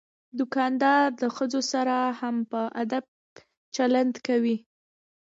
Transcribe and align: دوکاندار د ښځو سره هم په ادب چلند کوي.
دوکاندار 0.37 1.05
د 1.21 1.23
ښځو 1.35 1.61
سره 1.73 1.95
هم 2.19 2.35
په 2.51 2.61
ادب 2.81 3.03
چلند 3.75 4.13
کوي. 4.27 4.57